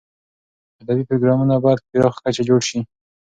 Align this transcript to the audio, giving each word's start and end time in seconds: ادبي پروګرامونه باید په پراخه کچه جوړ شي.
ادبي 0.81 1.03
پروګرامونه 1.09 1.53
باید 1.63 1.79
په 1.83 1.87
پراخه 1.91 2.19
کچه 2.25 2.43
جوړ 2.49 2.61
شي. 2.69 2.79